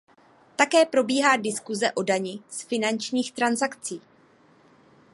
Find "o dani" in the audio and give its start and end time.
1.91-2.39